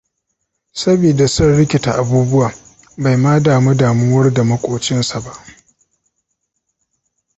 Sabida 0.81 1.25
son 1.35 1.49
rikita 1.57 1.89
abubuwa, 2.01 2.49
bai 3.01 3.17
ma 3.23 3.39
damu 3.39 3.73
damuwar 3.75 4.33
da 4.33 4.43
maƙocinsa 4.43 5.19
ba. 5.19 5.43